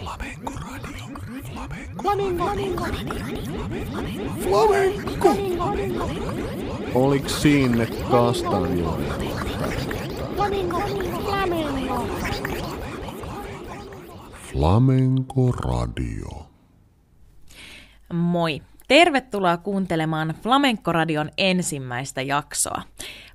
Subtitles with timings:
[0.00, 1.04] Flamenco Radio.
[2.02, 2.44] Flamenco.
[4.42, 5.34] Flamenco.
[5.56, 6.10] Flamenco.
[6.94, 9.16] Oliks sinne kastanjoja?
[10.36, 10.80] Flamenco.
[11.24, 12.06] Flamenco.
[14.52, 16.46] Flamenco Radio.
[18.12, 18.62] Moi!
[18.88, 22.82] Tervetuloa kuuntelemaan Flamenco-radion ensimmäistä jaksoa.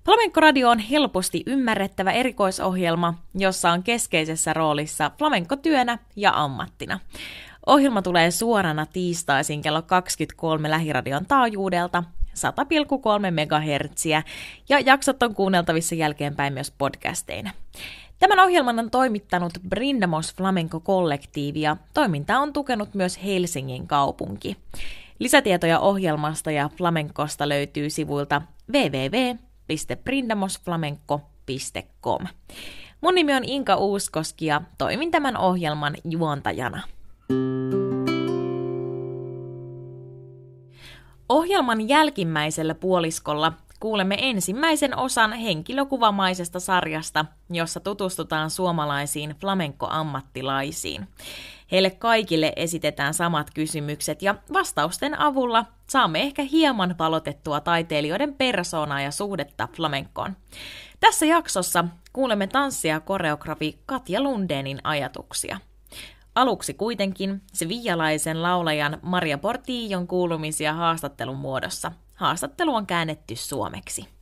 [0.05, 6.99] Flamenco-radio on helposti ymmärrettävä erikoisohjelma, jossa on keskeisessä roolissa flamenco-työnä ja ammattina.
[7.65, 14.05] Ohjelma tulee suorana tiistaisin kello 23 lähiradion taajuudelta 100,3 MHz
[14.69, 17.51] ja jaksot on kuunneltavissa jälkeenpäin myös podcasteina.
[18.19, 24.57] Tämän ohjelman on toimittanut Brindamos Flamenco-kollektiivi ja toiminta on tukenut myös Helsingin kaupunki.
[25.19, 28.41] Lisätietoja ohjelmasta ja flamenkosta löytyy sivuilta
[29.69, 32.28] www.brindamosflamenco.com.
[33.02, 36.81] Mun nimi on Inka Uuskoski ja toimin tämän ohjelman juontajana.
[41.30, 51.08] Ohjelman jälkimmäisellä puoliskolla kuulemme ensimmäisen osan henkilökuvamaisesta sarjasta, jossa tutustutaan suomalaisiin flamenco-ammattilaisiin.
[51.71, 59.11] Heille kaikille esitetään samat kysymykset ja vastausten avulla saamme ehkä hieman valotettua taiteilijoiden persoonaa ja
[59.11, 60.36] suhdetta flamenkoon.
[61.00, 65.59] Tässä jaksossa kuulemme tanssia koreografi Katja Lundeenin ajatuksia.
[66.36, 71.92] Aluksi kuitenkin se viialaisen laulajan Maria Portillon kuulumisia haastattelun muodossa.
[72.16, 74.14] Haastattelu on käännetty suomeksi.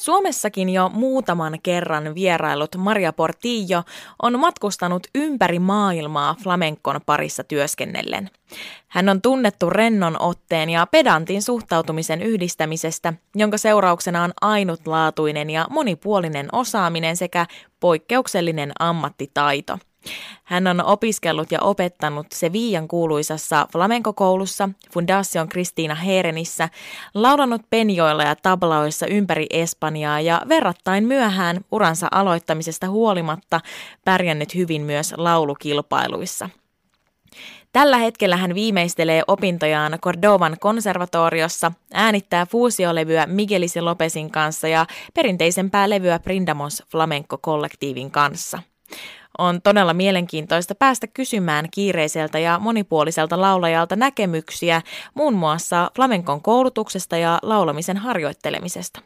[0.00, 3.82] Suomessakin jo muutaman kerran vierailut Maria Portillo
[4.22, 8.30] on matkustanut ympäri maailmaa flamenkon parissa työskennellen.
[8.88, 16.48] Hän on tunnettu rennon otteen ja pedantin suhtautumisen yhdistämisestä, jonka seurauksena on ainutlaatuinen ja monipuolinen
[16.52, 17.46] osaaminen sekä
[17.80, 19.78] poikkeuksellinen ammattitaito–
[20.44, 26.68] hän on opiskellut ja opettanut Sevillan kuuluisassa flamenco-koulussa Fundación Cristina Herenissä,
[27.14, 33.60] laulanut penjoilla ja tablaoissa ympäri Espanjaa ja verrattain myöhään uransa aloittamisesta huolimatta
[34.04, 36.50] pärjännyt hyvin myös laulukilpailuissa.
[37.72, 46.18] Tällä hetkellä hän viimeistelee opintojaan Cordovan konservatoriossa, äänittää fuusiolevyä Miguelisi Lopesin kanssa ja perinteisempää levyä
[46.18, 48.62] Prindamos Flamenco-kollektiivin kanssa–
[49.38, 54.82] on todella mielenkiintoista päästä kysymään kiireiseltä ja monipuoliselta laulajalta näkemyksiä
[55.14, 59.00] muun muassa flamenkon koulutuksesta ja laulamisen harjoittelemisesta.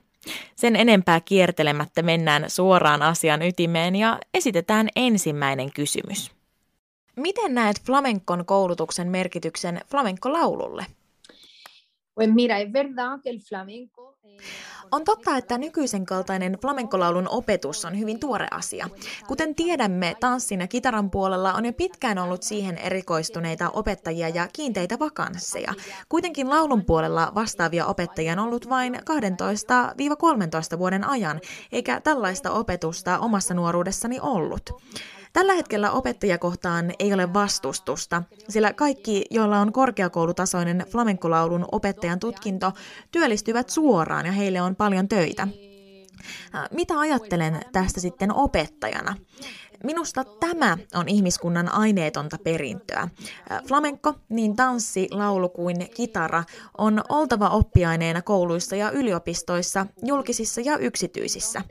[0.57, 6.31] Sen enempää kiertelemättä mennään suoraan asian ytimeen ja esitetään ensimmäinen kysymys.
[7.17, 10.87] Miten näet flamenkon koulutuksen merkityksen flamenkolaululle?
[12.15, 14.14] Pues mira, es verdad que el flamenco
[14.95, 18.89] on totta, että nykyisen kaltainen flamenkolaulun opetus on hyvin tuore asia.
[19.27, 24.99] Kuten tiedämme, tanssin ja kitaran puolella on jo pitkään ollut siihen erikoistuneita opettajia ja kiinteitä
[24.99, 25.75] vakansseja.
[26.09, 28.95] Kuitenkin laulun puolella vastaavia opettajia on ollut vain
[30.75, 31.41] 12-13 vuoden ajan,
[31.73, 34.83] eikä tällaista opetusta omassa nuoruudessani ollut.
[35.35, 42.73] Tällä hetkellä opettajakohtaan ei ole vastustusta, sillä kaikki, joilla on korkeakoulutasoinen flamenkolaulun opettajan tutkinto,
[43.11, 45.49] työllistyvät suoraan ja heille on paljon töitä.
[46.71, 49.17] Mitä ajattelen tästä sitten opettajana?
[49.85, 53.09] Minusta tämä on ihmiskunnan aineetonta perintöä.
[53.69, 56.45] Flamenco, niin tanssi, laulu kuin kitara,
[56.79, 61.63] on oltava oppiaineena kouluissa ja yliopistoissa, julkisissa ja yksityisissä.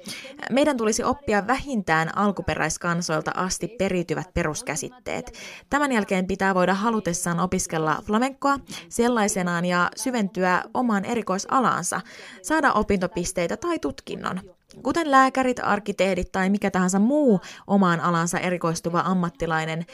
[0.52, 5.34] Meidän tulisi oppia vähintään alkuperäiskansoilta asti periytyvät peruskäsitteet.
[5.70, 8.60] Tämän jälkeen pitää voida halutessaan opiskella flamencoa
[8.90, 12.02] sellaisenaan ja syventyä omaan erikoisalaansa,
[12.42, 14.42] saada opintopisteitä tai tutkinnon.
[14.84, 19.86] Kuten lääkärit, arkkitehdit tai mikä tahansa muu omaan alansa erikoistuva ammattilainen,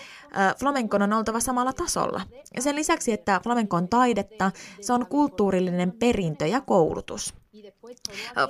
[0.59, 2.21] flamenkon on oltava samalla tasolla.
[2.59, 4.51] Sen lisäksi, että flamenko on taidetta,
[4.81, 7.33] se on kulttuurillinen perintö ja koulutus.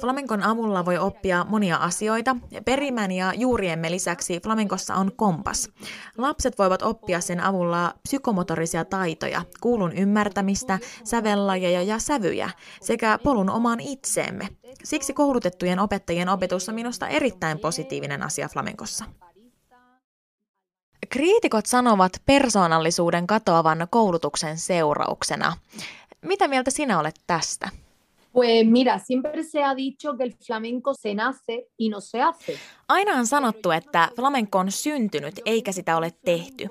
[0.01, 2.35] Flamenkon avulla voi oppia monia asioita.
[2.65, 5.69] Perimän ja juuriemme lisäksi flamenkossa on kompas.
[6.17, 12.49] Lapset voivat oppia sen avulla psykomotorisia taitoja, kuulun ymmärtämistä, sävellajeja ja sävyjä
[12.81, 14.47] sekä polun omaan itseemme.
[14.83, 19.05] Siksi koulutettujen opettajien opetus on minusta erittäin positiivinen asia flamenkossa.
[21.09, 25.57] Kriitikot sanovat persoonallisuuden katoavan koulutuksen seurauksena.
[26.21, 27.69] Mitä mieltä sinä olet tästä?
[28.33, 32.59] Pues mira, siempre se ha dicho que el flamenco se nace y no se hace.
[32.87, 36.67] Aina on sanottu, että flamenco on syntynyt eikä sitä ole tehty.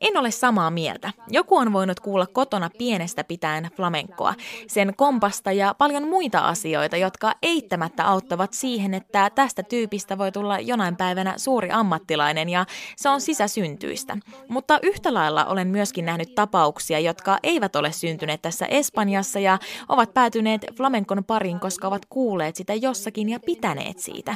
[0.00, 1.12] En ole samaa mieltä.
[1.28, 4.34] Joku on voinut kuulla kotona pienestä pitäen flamenkoa,
[4.66, 10.60] sen kompasta ja paljon muita asioita, jotka eittämättä auttavat siihen, että tästä tyypistä voi tulla
[10.60, 12.66] jonain päivänä suuri ammattilainen ja
[12.96, 14.16] se on sisäsyntyistä.
[14.48, 19.58] Mutta yhtä lailla olen myöskin nähnyt tapauksia, jotka eivät ole syntyneet tässä Espanjassa ja
[19.88, 20.66] ovat päätyneet
[21.00, 24.34] flamenkon pariin, koska ovat kuulleet sitä jossakin ja pitäneet siitä.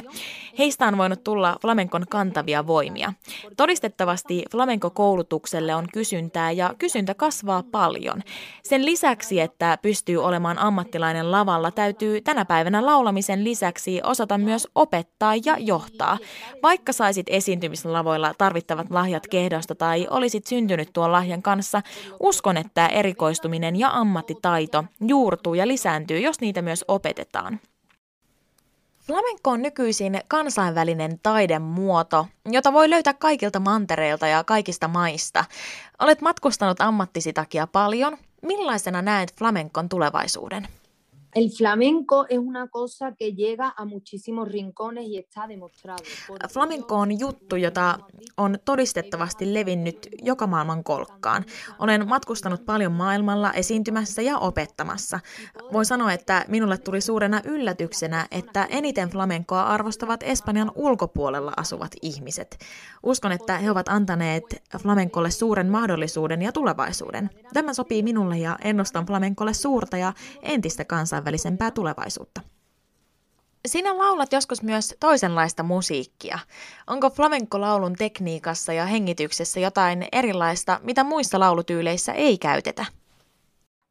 [0.57, 3.13] Heistä on voinut tulla flamenkon kantavia voimia.
[3.57, 8.21] Todistettavasti flamenko-koulutukselle on kysyntää ja kysyntä kasvaa paljon.
[8.63, 15.35] Sen lisäksi, että pystyy olemaan ammattilainen lavalla, täytyy tänä päivänä laulamisen lisäksi osata myös opettaa
[15.45, 16.17] ja johtaa.
[16.63, 21.81] Vaikka saisit esiintymislavoilla tarvittavat lahjat kehdosta tai olisit syntynyt tuon lahjan kanssa,
[22.19, 27.59] uskon, että erikoistuminen ja ammattitaito juurtuu ja lisääntyy, jos niitä myös opetetaan.
[29.07, 35.45] Flamenco on nykyisin kansainvälinen taidemuoto, jota voi löytää kaikilta mantereilta ja kaikista maista.
[35.99, 38.17] Olet matkustanut ammattisi takia paljon.
[38.41, 40.67] Millaisena näet flamenkon tulevaisuuden?
[41.35, 46.01] El flamenco es una cosa que llega a muchísimos rincones y está demostrado.
[46.49, 47.99] Flamenco on juttu, jota
[48.37, 51.45] on todistettavasti levinnyt joka maailman kolkkaan.
[51.79, 55.19] Olen matkustanut paljon maailmalla esiintymässä ja opettamassa.
[55.73, 62.57] Voin sanoa, että minulle tuli suurena yllätyksenä, että eniten flamenkoa arvostavat Espanjan ulkopuolella asuvat ihmiset.
[63.03, 64.43] Uskon, että he ovat antaneet
[64.81, 67.29] flamenkolle suuren mahdollisuuden ja tulevaisuuden.
[67.53, 72.41] Tämä sopii minulle ja ennustan flamenkolle suurta ja entistä kansainvälistä kansainvälisempää tulevaisuutta.
[73.65, 76.39] Sinä laulat joskus myös toisenlaista musiikkia.
[76.87, 82.85] Onko flamenco-laulun tekniikassa ja hengityksessä jotain erilaista, mitä muissa laulutyyleissä ei käytetä?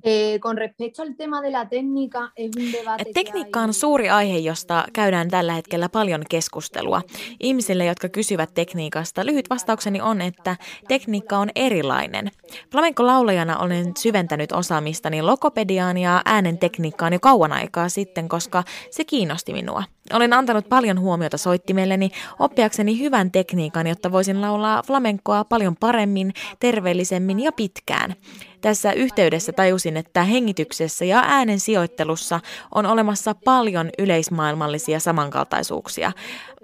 [0.06, 4.38] Eh, con respecto al tema de la técnica, es un debate Tekniikka on suuri aihe,
[4.38, 7.02] josta käydään tällä hetkellä paljon keskustelua.
[7.40, 10.56] Ihmisille, jotka kysyvät tekniikasta, lyhyt vastaukseni on, että
[10.88, 12.30] tekniikka on erilainen.
[12.70, 19.52] Flamenco-laulajana olen syventänyt osaamistani lokopediaan ja äänen tekniikkaan jo kauan aikaa sitten, koska se kiinnosti
[19.52, 19.82] minua.
[20.12, 27.40] Olen antanut paljon huomiota soittimelleni oppiakseni hyvän tekniikan, jotta voisin laulaa flamenkoa paljon paremmin, terveellisemmin
[27.40, 28.14] ja pitkään.
[28.60, 32.40] Tässä yhteydessä tajusin, että hengityksessä ja äänen sijoittelussa
[32.74, 36.12] on olemassa paljon yleismaailmallisia samankaltaisuuksia,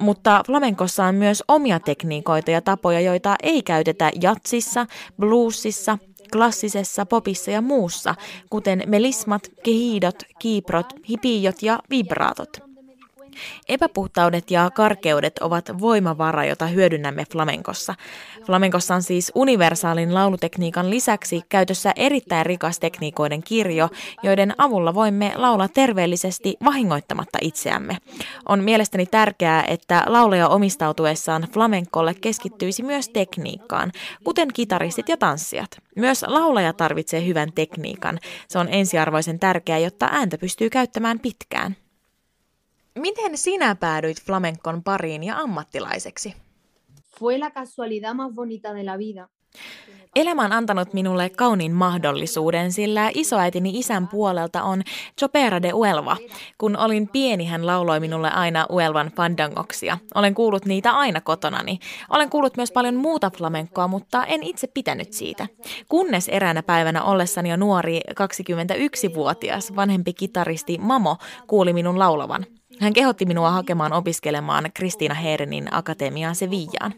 [0.01, 4.87] mutta flamenkossa on myös omia tekniikoita ja tapoja, joita ei käytetä jatsissa,
[5.21, 5.99] bluesissa,
[6.33, 8.15] klassisessa popissa ja muussa,
[8.51, 12.70] kuten melismat, kehiidot, kiiprot, hipiot ja vibraatot.
[13.69, 17.95] Epäpuhtaudet ja karkeudet ovat voimavara, jota hyödynnämme flamenkossa.
[18.47, 23.89] Flamenkossa on siis universaalin laulutekniikan lisäksi käytössä erittäin rikas tekniikoiden kirjo,
[24.23, 27.97] joiden avulla voimme laulaa terveellisesti vahingoittamatta itseämme.
[28.49, 33.93] On mielestäni tärkeää, että laulaja omistautuessaan flamenkolle keskittyisi myös tekniikkaan,
[34.25, 35.71] kuten kitaristit ja tanssijat.
[35.97, 38.19] Myös laulaja tarvitsee hyvän tekniikan.
[38.49, 41.77] Se on ensiarvoisen tärkeää, jotta ääntä pystyy käyttämään pitkään.
[42.99, 46.35] Miten sinä päädyit flamenkon pariin ja ammattilaiseksi?
[47.19, 49.29] Fue la casualidad más bonita de la vida.
[50.17, 54.83] Elämä on antanut minulle kauniin mahdollisuuden, sillä isoäitini isän puolelta on
[55.19, 56.17] Chopera de Uelva.
[56.59, 59.99] Kun olin pieni, hän lauloi minulle aina Uelvan fandangoksia.
[60.15, 61.79] Olen kuullut niitä aina kotonani.
[62.09, 65.47] Olen kuullut myös paljon muuta flamenkoa, mutta en itse pitänyt siitä.
[65.89, 71.17] Kunnes eräänä päivänä ollessani jo nuori 21-vuotias vanhempi kitaristi Mamo
[71.47, 72.47] kuuli minun laulavan.
[72.81, 76.95] Hän kehotti minua hakemaan opiskelemaan Kristiina Heerenin akatemiaan Sevillaan.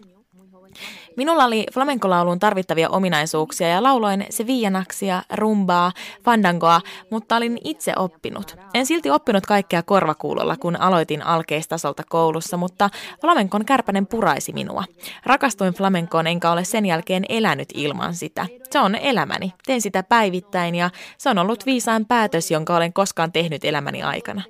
[1.16, 5.92] Minulla oli flamenkolauluun tarvittavia ominaisuuksia ja lauloin sevillanaksia, rumbaa,
[6.24, 8.56] fandangoa, mutta olin itse oppinut.
[8.74, 12.90] En silti oppinut kaikkea korvakuulolla, kun aloitin alkeistasolta koulussa, mutta
[13.20, 14.84] flamenkon kärpänen puraisi minua.
[15.26, 18.46] Rakastuin flamenkoon enkä ole sen jälkeen elänyt ilman sitä.
[18.70, 19.52] Se on elämäni.
[19.66, 24.42] Teen sitä päivittäin ja se on ollut viisaan päätös, jonka olen koskaan tehnyt elämäni aikana.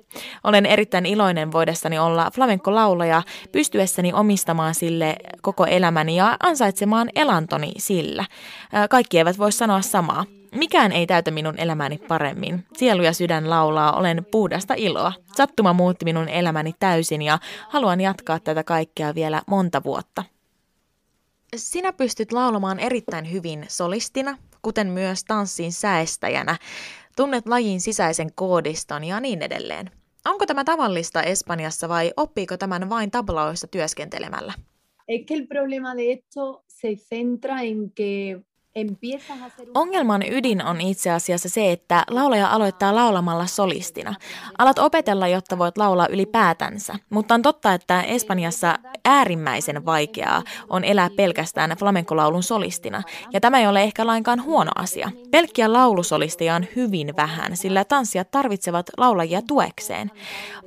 [0.43, 8.25] Olen erittäin iloinen voidessani olla flamenko-laulaja, pystyessäni omistamaan sille koko elämäni ja ansaitsemaan elantoni sillä.
[8.89, 10.25] Kaikki eivät voi sanoa samaa.
[10.55, 12.65] Mikään ei täytä minun elämäni paremmin.
[12.73, 15.13] Sielu ja sydän laulaa, olen puhdasta iloa.
[15.35, 20.23] Sattuma muutti minun elämäni täysin ja haluan jatkaa tätä kaikkea vielä monta vuotta.
[21.55, 26.57] Sinä pystyt laulamaan erittäin hyvin solistina, kuten myös tanssin säestäjänä.
[27.15, 29.91] Tunnet lajin sisäisen koodiston ja niin edelleen.
[30.25, 34.53] Onko tämä tavallista Espanjassa vai oppiiko tämän vain tablaoissa työskentelemällä?
[35.07, 38.43] Es que el problema de esto se centra en que
[39.73, 44.15] Ongelman ydin on itse asiassa se, että laulaja aloittaa laulamalla solistina.
[44.57, 46.95] Alat opetella, jotta voit laulaa ylipäätänsä.
[47.09, 53.03] Mutta on totta, että Espanjassa äärimmäisen vaikeaa on elää pelkästään flamenkolaulun solistina.
[53.33, 55.11] Ja tämä ei ole ehkä lainkaan huono asia.
[55.31, 60.11] Pelkkiä laulusolisteja on hyvin vähän, sillä tanssijat tarvitsevat laulajia tuekseen.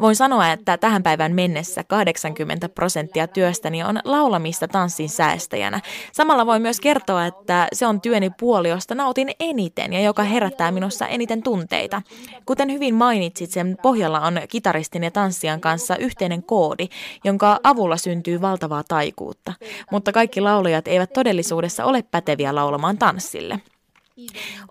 [0.01, 5.81] Voin sanoa, että tähän päivän mennessä 80 prosenttia työstäni on laulamista tanssin säästäjänä.
[6.13, 10.71] Samalla voi myös kertoa, että se on työni puoli, josta nautin eniten ja joka herättää
[10.71, 12.03] minussa eniten tunteita.
[12.47, 16.89] Kuten hyvin mainitsit, sen pohjalla on kitaristin ja tanssijan kanssa yhteinen koodi,
[17.25, 19.53] jonka avulla syntyy valtavaa taikuutta.
[19.91, 23.61] Mutta kaikki laulajat eivät todellisuudessa ole päteviä laulamaan tanssille.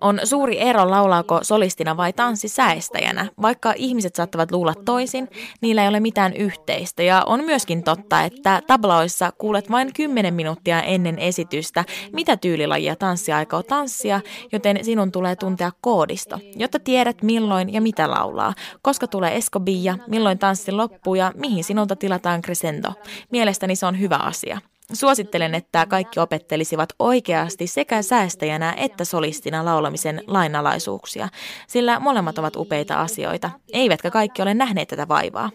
[0.00, 3.26] On suuri ero laulaako solistina vai tanssisäestäjänä.
[3.42, 5.28] Vaikka ihmiset saattavat luulla toisin,
[5.60, 7.02] niillä ei ole mitään yhteistä.
[7.02, 13.32] Ja on myöskin totta, että tablaoissa kuulet vain 10 minuuttia ennen esitystä, mitä tyylilajia tanssi
[13.32, 14.20] aikoo tanssia,
[14.52, 20.38] joten sinun tulee tuntea koodisto, jotta tiedät milloin ja mitä laulaa, koska tulee escobilla, milloin
[20.38, 22.92] tanssi loppuu ja mihin sinulta tilataan crescendo.
[23.30, 24.60] Mielestäni se on hyvä asia.
[24.92, 31.28] Suosittelen, että kaikki opettelisivat oikeasti sekä säästäjänä että solistina laulamisen lainalaisuuksia,
[31.66, 35.50] sillä molemmat ovat upeita asioita, eivätkä kaikki ole nähneet tätä vaivaa.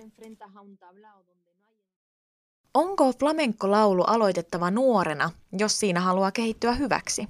[2.73, 7.27] Onko flamenco-laulu aloitettava nuorena, jos siinä haluaa kehittyä hyväksi?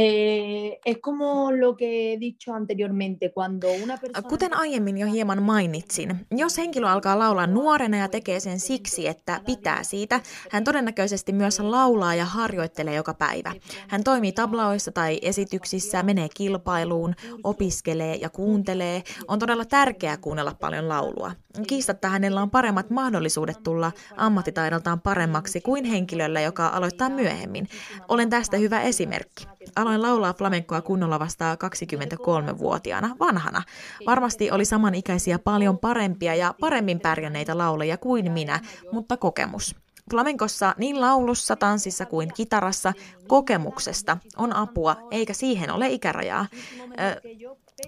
[0.00, 4.28] Eh, es como lo que he dicho anteriormente, cuando una persona...
[4.28, 9.40] Kuten aiemmin jo hieman mainitsin, jos henkilö alkaa laulaa nuorena ja tekee sen siksi, että
[9.46, 13.52] pitää siitä, hän todennäköisesti myös laulaa ja harjoittelee joka päivä.
[13.88, 17.14] Hän toimii tablaoissa tai esityksissä, menee kilpailuun,
[17.44, 19.02] opiskelee ja kuuntelee.
[19.28, 21.32] On todella tärkeää kuunnella paljon laulua.
[21.66, 27.68] Kiistatta hänellä on paremmat mahdollisuudet tulla ammattitaidoltaan paremmaksi kuin henkilöllä, joka aloittaa myöhemmin.
[28.08, 29.46] Olen tästä hyvä esimerkki.
[29.88, 33.62] Aloin laulaa flamenkoa kunnolla vasta 23-vuotiaana, vanhana.
[34.06, 38.60] Varmasti oli samanikäisiä paljon parempia ja paremmin pärjänneitä laulajia kuin minä,
[38.92, 39.76] mutta kokemus.
[40.10, 42.92] Flamenkossa niin laulussa, tanssissa kuin kitarassa
[43.26, 46.46] kokemuksesta on apua, eikä siihen ole ikärajaa.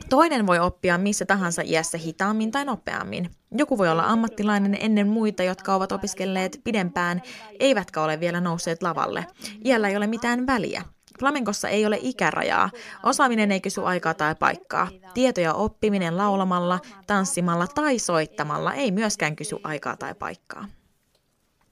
[0.09, 3.31] Toinen voi oppia missä tahansa iässä hitaammin tai nopeammin.
[3.51, 7.23] Joku voi olla ammattilainen ennen muita, jotka ovat opiskelleet pidempään,
[7.59, 9.27] eivätkä ole vielä nousseet lavalle.
[9.65, 10.83] Iällä ei ole mitään väliä.
[11.21, 12.71] Flamenkossa ei ole ikärajaa.
[13.03, 14.89] Osaaminen ei kysy aikaa tai paikkaa.
[15.15, 20.69] Tietoja oppiminen laulamalla, tanssimalla tai soittamalla ei myöskään kysy aikaa tai paikkaa.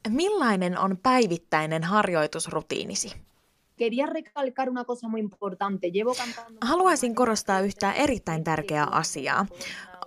[0.08, 3.12] Millainen on päivittäinen harjoitusrutiinisi?
[6.60, 9.46] Haluaisin korostaa yhtä erittäin tärkeää asiaa.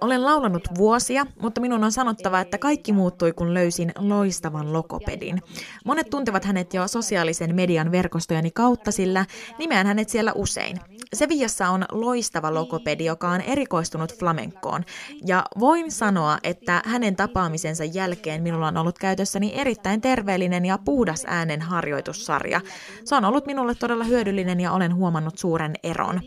[0.02, 5.42] Olen laulanut vuosia, mutta minun on sanottava, että kaikki muuttui, kun löysin loistavan lokopedin.
[5.86, 9.26] Monet tuntevat hänet jo sosiaalisen median verkostojeni kautta, sillä
[9.60, 10.80] nimeän hänet siellä usein.
[11.14, 14.84] Sevillassa on loistava lokopedi, joka on erikoistunut flamenkoon.
[15.26, 21.24] Ja voin sanoa, että hänen tapaamisensa jälkeen minulla on ollut käytössäni erittäin terveellinen ja puhdas
[21.28, 22.62] äänen harjoitussarja.
[23.06, 26.22] Se on ollut minulle todella hyödyllinen ja olen huomannut suuren eron.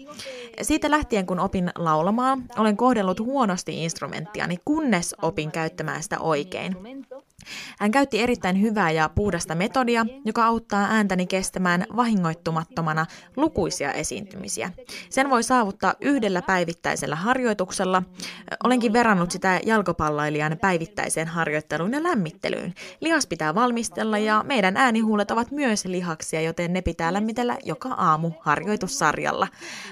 [0.62, 6.76] Siitä lähtien, kun opin laulamaan, olen kohdellut huonosti instrumenttiani, kunnes opin käyttämään sitä oikein.
[7.78, 14.70] Hän käytti erittäin hyvää ja puhdasta metodia, joka auttaa ääntäni kestämään vahingoittumattomana lukuisia esiintymisiä.
[15.10, 18.02] Sen voi saavuttaa yhdellä päivittäisellä harjoituksella.
[18.64, 22.74] Olenkin verrannut sitä jalkapalloilijan päivittäiseen harjoitteluun ja lämmittelyyn.
[23.00, 28.30] Lihas pitää valmistella ja meidän äänihuulet ovat myös lihaksia, joten ne pitää lämmitellä joka aamu
[28.40, 29.48] harjoitussarjalla.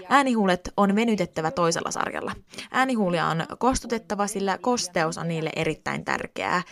[0.09, 2.33] Äänihuulet on venytettävä toisella sarjalla.
[2.71, 6.63] Äänihuulia on kostutettava, sillä kosteus on niille erittäin tärkeää.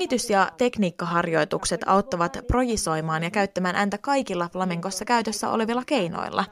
[0.00, 6.44] Hengitys- ja tekniikkaharjoitukset auttavat projisoimaan ja käyttämään ääntä kaikilla flamenkossa käytössä olevilla keinoilla.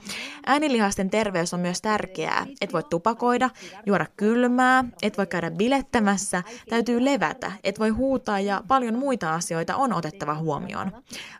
[0.46, 2.46] Äänilihasten terveys on myös tärkeää.
[2.60, 3.50] Et voi tupakoida,
[3.86, 9.76] juoda kylmää, et voi käydä bilettämässä, täytyy levätä, et voi huutaa ja paljon muita asioita
[9.76, 10.92] on otettava huomioon.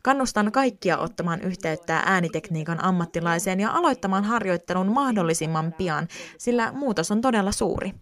[0.03, 7.53] Kannustan kaikkia ottamaan yhteyttä äänitekniikan ammattilaiseen ja aloittamaan harjoittelun mahdollisimman pian, sillä muutos on todella
[7.53, 7.93] suuri.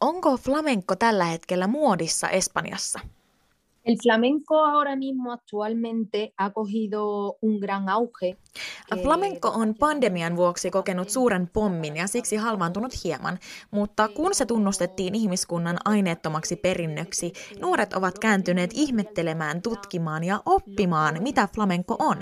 [0.00, 3.00] Onko flamenco tällä hetkellä muodissa Espanjassa?
[3.90, 8.36] El flamenco ahora mismo actualmente ha cogido un gran auge.
[9.02, 13.38] Flamenco on pandemian vuoksi kokenut suuren pommin ja siksi halvaantunut hieman,
[13.70, 21.48] mutta kun se tunnustettiin ihmiskunnan aineettomaksi perinnöksi, nuoret ovat kääntyneet ihmettelemään, tutkimaan ja oppimaan, mitä
[21.54, 22.16] flamenco on.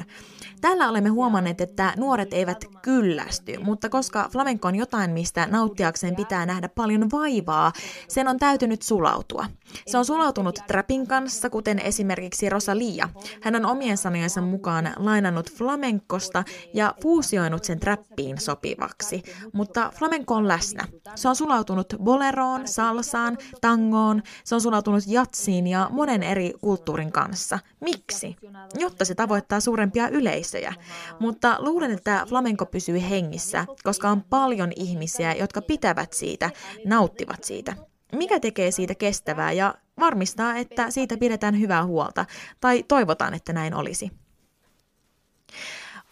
[0.61, 6.47] Täällä olemme huomanneet, että nuoret eivät kyllästy, mutta koska flamenco on jotain, mistä nauttiakseen pitää
[6.47, 7.73] nähdä paljon vaivaa,
[8.09, 9.47] sen on täytynyt sulautua.
[9.87, 13.09] Se on sulautunut trapin kanssa, kuten esimerkiksi Rosalia.
[13.43, 19.23] Hän on omien sanojensa mukaan lainannut flamenkosta ja fuusioinut sen trappiin sopivaksi.
[19.53, 20.85] Mutta flamenco on läsnä.
[21.15, 27.59] Se on sulautunut boleroon, salsaan, tangoon, se on sulautunut jatsiin ja monen eri kulttuurin kanssa.
[27.81, 28.37] Miksi?
[28.75, 30.75] Jotta se tavoittaa suurempia yleisöjä.
[31.21, 36.51] Mutta luulen, että flamenco pysyy hengissä, koska on paljon ihmisiä, jotka pitävät siitä,
[36.87, 37.75] nauttivat siitä.
[38.13, 42.25] Mikä tekee siitä kestävää ja varmistaa, että siitä pidetään hyvää huolta,
[42.61, 44.11] tai toivotaan, että näin olisi.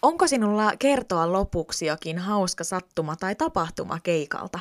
[0.03, 4.59] Onko sinulla kertoa lopuksi jokin hauska sattuma tai tapahtuma keikalta?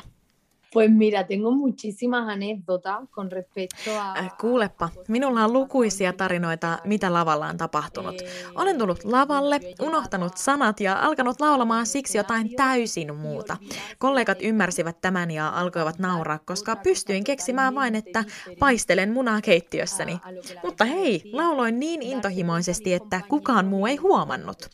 [0.76, 4.14] Pues mira, tengo muchísimas anécdotas con respecto a...
[4.40, 8.14] Kuulepa, minulla on lukuisia tarinoita, mitä lavalla on tapahtunut.
[8.54, 13.56] Olen tullut lavalle, unohtanut sanat ja alkanut laulamaan siksi jotain täysin muuta.
[13.98, 18.24] Kollegat ymmärsivät tämän ja alkoivat nauraa, koska pystyin keksimään vain, että
[18.58, 20.18] paistelen munaa keittiössäni.
[20.62, 24.70] Mutta hei, lauloin niin intohimoisesti, että kukaan muu ei huomannut.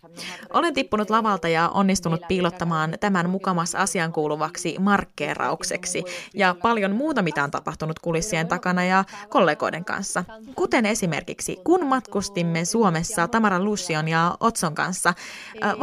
[0.53, 7.45] Olen tippunut lavalta ja onnistunut piilottamaan tämän mukamas asiankuuluvaksi markkeeraukseksi vuoksi ja paljon muuta, mitä
[7.45, 10.25] on tapahtunut kulissien takana ja kollegoiden kanssa.
[10.55, 15.15] Kuten esimerkiksi, kun matkustimme Suomessa Tamara Lucion ja Otson kanssa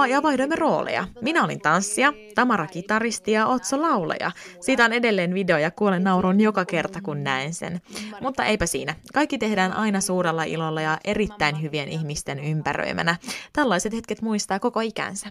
[0.09, 1.07] ja vaihdoimme rooleja.
[1.21, 4.31] Minä olin tanssia, Tamara kitaristi ja Otso laulaja.
[4.61, 7.81] Siitä on edelleen video ja kuolen naurun joka kerta, kun näen sen.
[8.21, 8.95] Mutta eipä siinä.
[9.13, 13.15] Kaikki tehdään aina suurella ilolla ja erittäin hyvien ihmisten ympäröimänä.
[13.53, 15.29] Tällaiset hetket muistaa koko ikänsä.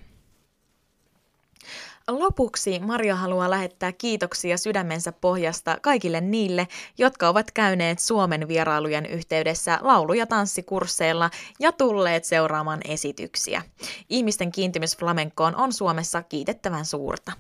[2.09, 9.79] Lopuksi Maria haluaa lähettää kiitoksia sydämensä pohjasta kaikille niille, jotka ovat käyneet Suomen vierailujen yhteydessä
[9.83, 13.63] laulu- ja tanssikursseilla ja tulleet seuraamaan esityksiä.
[14.09, 17.33] Ihmisten kiintymys flamenkoon on Suomessa kiitettävän suurta.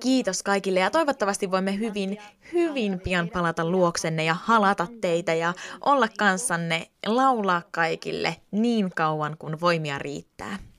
[0.00, 2.18] Kiitos kaikille ja toivottavasti voimme hyvin,
[2.52, 9.60] hyvin pian palata luoksenne ja halata teitä ja olla kanssanne, laulaa kaikille niin kauan kuin
[9.60, 10.71] voimia riittää.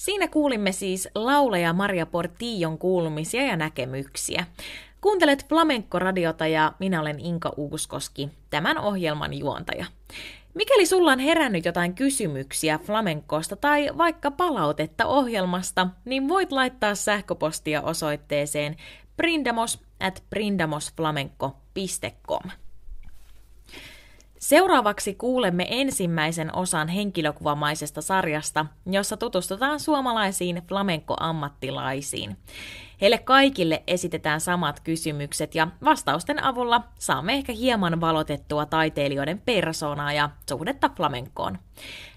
[0.00, 4.46] Siinä kuulimme siis lauleja Maria Portillon kuulumisia ja näkemyksiä.
[5.00, 9.86] Kuuntelet Flamenco-radiota ja minä olen Inka Uuskoski, tämän ohjelman juontaja.
[10.54, 17.82] Mikäli sulla on herännyt jotain kysymyksiä flamenkosta tai vaikka palautetta ohjelmasta, niin voit laittaa sähköpostia
[17.82, 18.76] osoitteeseen
[19.16, 22.50] brindamos at brindamosflamenco.com.
[24.40, 32.36] Seuraavaksi kuulemme ensimmäisen osan henkilökuvamaisesta sarjasta, jossa tutustutaan suomalaisiin flamenco-ammattilaisiin.
[33.00, 40.30] Heille kaikille esitetään samat kysymykset ja vastausten avulla saamme ehkä hieman valotettua taiteilijoiden persoonaa ja
[40.48, 41.58] suhdetta flamenkoon.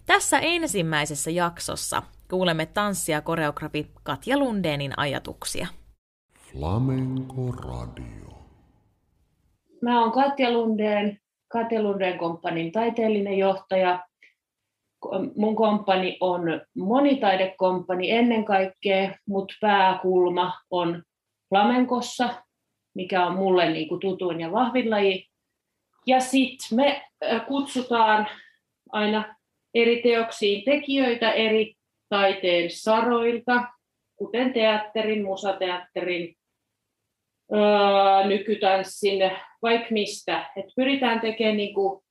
[0.05, 5.67] Tässä ensimmäisessä jaksossa kuulemme tanssia koreografi Katja Lundeenin ajatuksia.
[6.51, 8.43] Flamenco Radio.
[9.81, 11.22] Mä oon Katja Lundeen,
[11.53, 14.07] Katja Lundgren Komppanin taiteellinen johtaja.
[15.35, 16.41] Mun komppani on
[16.77, 21.03] monitaidekomppani ennen kaikkea, mutta pääkulma on
[21.49, 22.29] flamenkossa,
[22.95, 25.27] mikä on mulle niin kuin tutuin ja vahvin laji.
[26.07, 27.01] Ja sitten me
[27.47, 28.27] kutsutaan
[28.91, 29.35] aina
[29.73, 31.75] eri teoksiin tekijöitä eri
[32.09, 33.63] taiteen saroilta,
[34.15, 36.35] kuten teatterin, musateatterin,
[38.27, 40.51] nykytanssin, vaikka mistä.
[40.55, 42.03] Et pyritään tekemään niin kuin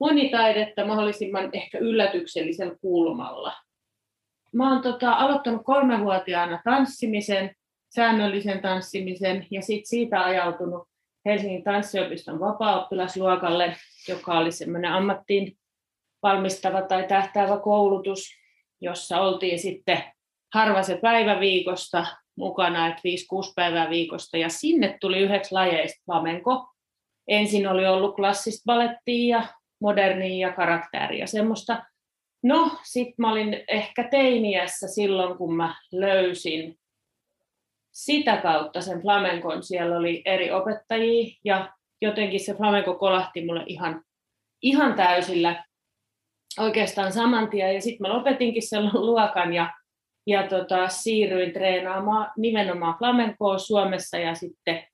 [0.00, 3.52] monitaidetta mahdollisimman ehkä yllätyksellisellä kulmalla.
[4.52, 7.54] Mä oon tota, aloittanut kolmevuotiaana tanssimisen,
[7.94, 10.88] säännöllisen tanssimisen ja sit siitä ajautunut
[11.26, 13.76] Helsingin tanssiopiston vapaa-oppilasluokalle,
[14.08, 15.56] joka oli semmoinen ammattiin
[16.22, 18.28] valmistava tai tähtäävä koulutus,
[18.80, 20.04] jossa oltiin sitten
[20.54, 22.06] harvaset päivä viikosta
[22.40, 23.02] mukana, että
[23.48, 26.66] 5-6 päivää viikosta, ja sinne tuli yhdeksi lajeista flamenco.
[27.28, 29.46] Ensin oli ollut klassista balettia ja
[29.80, 31.82] modernia ja karakteria, semmoista.
[32.42, 36.78] No, sitten mä olin ehkä teiniässä silloin, kun mä löysin
[37.92, 39.62] sitä kautta sen flamenkon.
[39.62, 41.72] Siellä oli eri opettajia ja
[42.02, 44.02] jotenkin se flamenco kolahti mulle ihan,
[44.62, 45.64] ihan täysillä
[46.58, 47.74] oikeastaan saman tien.
[47.74, 49.72] Ja sitten mä lopetinkin sen luokan ja
[50.26, 54.84] ja tota, siirryin treenaamaan nimenomaan flamencoa Suomessa ja sitten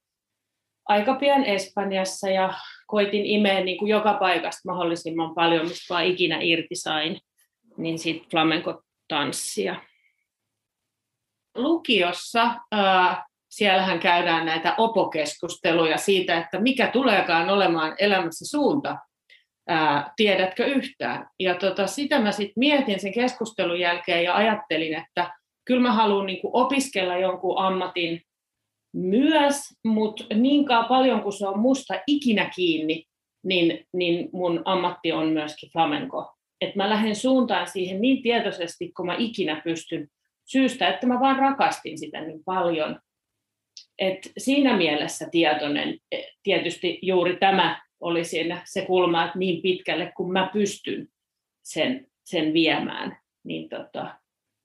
[0.89, 2.55] aika pian Espanjassa ja
[2.87, 7.21] koitin imeä niin kuin joka paikasta mahdollisimman paljon, mistä vaan ikinä irti sain,
[7.77, 9.77] niin sitten flamenco-tanssia.
[11.55, 18.97] Lukiossa ää, siellähän käydään näitä opokeskusteluja siitä, että mikä tuleekaan olemaan elämässä suunta
[19.69, 21.27] ää, tiedätkö yhtään.
[21.41, 26.27] Ja tota, sitä mä sitten mietin sen keskustelun jälkeen ja ajattelin, että kyllä mä haluan
[26.27, 28.21] niin opiskella jonkun ammatin
[28.95, 33.05] myös, mutta niin paljon kuin se on musta ikinä kiinni,
[33.45, 36.33] niin, niin mun ammatti on myöskin flamenco.
[36.61, 40.09] Et mä lähden suuntaan siihen niin tietoisesti, kun mä ikinä pystyn
[40.45, 43.01] syystä, että mä vaan rakastin sitä niin paljon.
[43.99, 50.13] Et siinä mielessä tietoinen, e, tietysti juuri tämä oli siinä se kulma, että niin pitkälle
[50.17, 51.09] kun mä pystyn
[51.65, 54.15] sen, sen viemään, niin tota,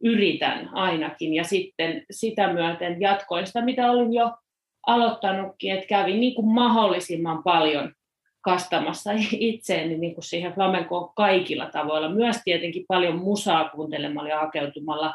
[0.04, 1.34] yritän ainakin.
[1.34, 4.32] Ja sitten sitä myöten jatkoin sitä, mitä olin jo
[4.88, 7.94] aloittanutkin, että kävin niin kuin mahdollisimman paljon
[8.41, 12.10] kastamassa itseeni niin kuin siihen flamenkoon kaikilla tavoilla.
[12.10, 15.13] Myös tietenkin paljon musaa kuuntelemalla ja hakeutumalla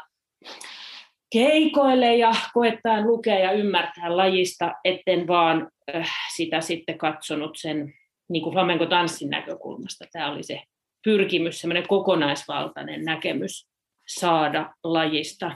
[1.31, 7.93] keikoille ja koettaen lukea ja ymmärtää lajista, etten vaan äh, sitä sitten katsonut sen
[8.29, 10.05] niin kuin flamenco-tanssin näkökulmasta.
[10.11, 10.61] Tämä oli se
[11.03, 13.67] pyrkimys, semmoinen kokonaisvaltainen näkemys
[14.07, 15.51] saada lajista.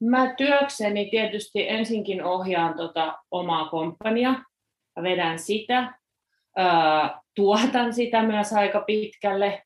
[0.00, 4.34] Mä työkseni tietysti ensinkin ohjaan tota omaa komppania,
[5.02, 5.98] vedän sitä,
[7.34, 9.62] tuotan sitä myös aika pitkälle,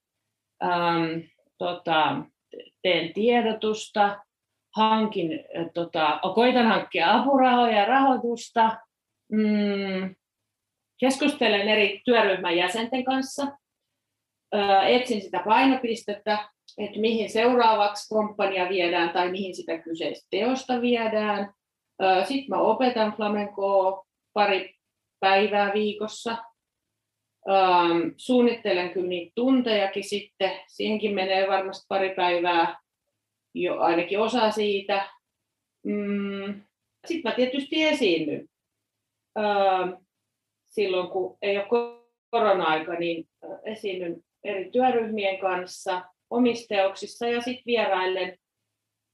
[1.59, 2.17] tota,
[2.83, 4.19] teen tiedotusta,
[4.77, 8.77] hankin, tota, koitan hankkia apurahoja ja rahoitusta,
[9.33, 10.15] mm,
[11.03, 13.47] keskustelen eri työryhmän jäsenten kanssa,
[14.87, 21.55] etsin sitä painopistettä, että mihin seuraavaksi komppania viedään tai mihin sitä kyseistä teosta viedään.
[22.25, 24.75] Sitten mä opetan flamencoa pari
[25.21, 26.37] päivää viikossa.
[28.17, 30.53] Suunnittelen kyllä niitä tuntejakin sitten.
[30.67, 32.81] Siihenkin menee varmasti pari päivää,
[33.55, 35.11] jo ainakin osa siitä.
[35.87, 36.63] Mm,
[37.07, 38.49] sitten mä tietysti esiinnyn.
[40.73, 41.99] Silloin kun ei ole
[42.31, 43.29] korona-aika, niin
[43.65, 48.39] esiinnyn eri työryhmien kanssa omisteoksissa ja sitten vierailen,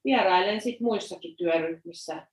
[0.04, 2.26] vierailen sit muissakin työryhmissä.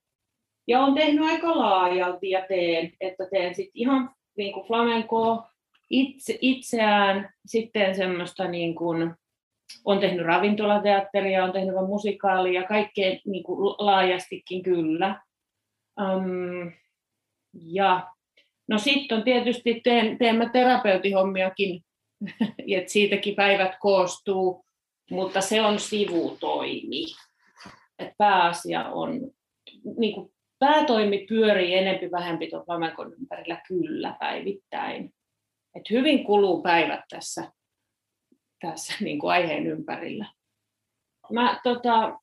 [0.67, 5.43] Ja olen tehnyt aika laajalti ja teen, että teen sitten ihan niin kuin flamenco
[5.89, 9.13] itse, itseään, sitten semmoista niin kuin,
[9.85, 15.21] on tehnyt ravintolateatteria, on tehnyt musikaalia, kaikkea niin kuin laajastikin kyllä.
[16.01, 16.71] Um,
[17.53, 18.14] ja
[18.67, 21.81] no sitten on tietysti, teen, teen mä terapeutihommiakin,
[22.77, 24.65] että siitäkin päivät koostuu
[25.11, 27.05] mutta se on sivutoimi.
[27.99, 29.31] Et pääasia on,
[29.97, 35.13] niin kuin päätoimi pyörii enempi vähempi tuon flamenkon ympärillä kyllä päivittäin.
[35.75, 37.51] Et hyvin kuluu päivät tässä,
[38.61, 40.25] tässä niin kuin aiheen ympärillä.
[41.31, 42.19] Mä tota,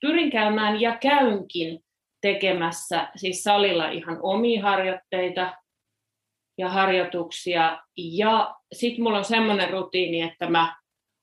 [0.00, 1.80] pyrin käymään ja käynkin
[2.20, 5.56] tekemässä siis salilla ihan omia harjoitteita
[6.58, 7.82] ja harjoituksia.
[7.96, 10.76] Ja sitten mulla on semmoinen rutiini, että mä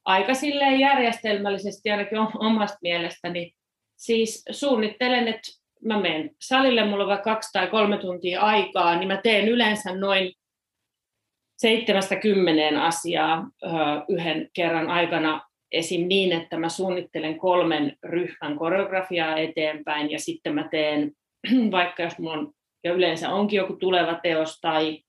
[0.06, 3.54] aika silleen järjestelmällisesti ainakin omasta mielestäni.
[3.98, 5.52] Siis suunnittelen, että
[5.86, 9.96] mä menen salille, mulla on vaikka kaksi tai kolme tuntia aikaa, niin mä teen yleensä
[9.96, 10.34] noin
[11.58, 13.48] seitsemästä kymmeneen asiaa
[14.10, 15.42] yhden kerran aikana
[15.72, 16.08] esim.
[16.08, 21.12] niin, että mä suunnittelen kolmen ryhmän koreografiaa eteenpäin ja sitten mä teen,
[21.72, 22.52] vaikka jos mulla on,
[22.84, 25.00] ja yleensä onkin joku tuleva teos tai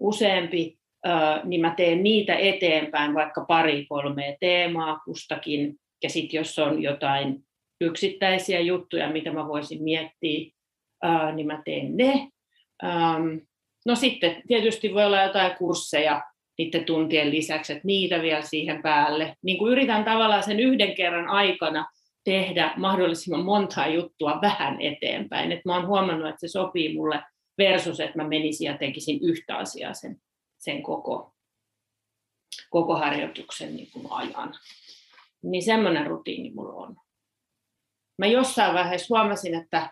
[0.00, 0.78] useampi,
[1.44, 7.38] niin mä teen niitä eteenpäin vaikka pari kolmea teemaa kustakin, ja sitten jos on jotain
[7.80, 10.50] yksittäisiä juttuja, mitä mä voisin miettiä,
[11.34, 12.28] niin mä teen ne.
[13.86, 16.22] No sitten tietysti voi olla jotain kursseja
[16.58, 19.34] niiden tuntien lisäksi, että niitä vielä siihen päälle.
[19.42, 21.86] Niin kuin yritän tavallaan sen yhden kerran aikana
[22.24, 25.52] tehdä mahdollisimman montaa juttua vähän eteenpäin.
[25.52, 27.22] Et mä oon huomannut, että se sopii mulle
[27.58, 30.20] versus, että mä menisin ja tekisin yhtä asiaa sen
[30.64, 31.34] sen koko,
[32.70, 34.54] koko harjoituksen niin kuin ajan.
[35.42, 36.96] Niin semmoinen rutiini mulla on.
[38.18, 39.90] Mä jossain vaiheessa huomasin, että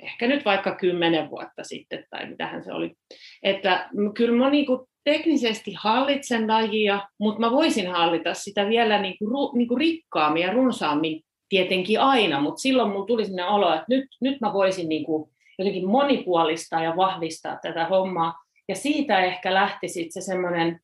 [0.00, 2.94] ehkä nyt vaikka kymmenen vuotta sitten, tai mitähän se oli,
[3.42, 9.18] että kyllä mä niin kuin teknisesti hallitsen lajia, mutta mä voisin hallita sitä vielä niin
[9.18, 13.84] kuin, niin kuin rikkaammin ja runsaammin tietenkin aina, mutta silloin mulla tuli sinne olo, että
[13.88, 18.34] nyt, nyt mä voisin niin kuin jotenkin monipuolistaa ja vahvistaa tätä hommaa,
[18.68, 20.80] ja siitä ehkä lähti sitten se semmoinen,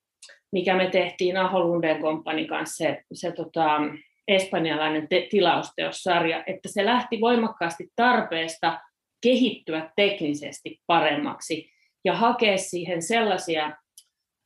[0.52, 3.80] mikä me tehtiin Aho Lunden Company kanssa, se, se tota,
[4.28, 8.80] espanjalainen te- tilausteossarja, että se lähti voimakkaasti tarpeesta
[9.22, 11.70] kehittyä teknisesti paremmaksi
[12.04, 13.76] ja hakea siihen sellaisia